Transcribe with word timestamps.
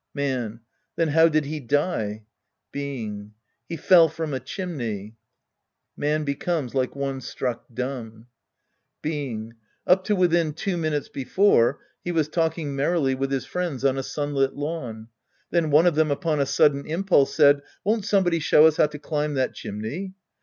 Man. 0.15 0.61
Then 0.95 1.09
how 1.09 1.27
did 1.29 1.45
he 1.45 1.59
die? 1.59 2.23
Being. 2.71 3.35
He 3.69 3.77
fell 3.77 4.09
from 4.09 4.33
a 4.33 4.39
chimney. 4.39 5.15
{Man 5.95 6.23
becomes 6.23 6.73
like 6.73 6.95
one 6.95 7.21
struck 7.21 7.65
dumb.) 7.71 8.25
Being. 9.03 9.53
Up 9.85 10.03
to 10.05 10.15
within 10.15 10.53
two 10.53 10.75
minutes 10.75 11.07
before, 11.07 11.81
he 12.03 12.11
was 12.11 12.29
talking 12.29 12.75
merrily 12.75 13.13
with 13.13 13.29
his 13.29 13.45
friends 13.45 13.85
on 13.85 13.95
a 13.95 14.01
sunlit 14.01 14.55
lawn. 14.55 15.09
Then 15.51 15.69
one 15.69 15.85
of 15.85 15.93
them, 15.93 16.09
upon 16.09 16.39
a 16.39 16.47
sudden 16.47 16.83
impulse, 16.87 17.35
said," 17.35 17.61
Won't 17.83 18.05
somebody 18.05 18.39
show 18.39 18.65
us 18.65 18.77
how 18.77 18.87
to 18.87 18.97
climb 18.97 19.35
that 19.35 19.53
chim 19.53 19.79
ney? 19.79 20.15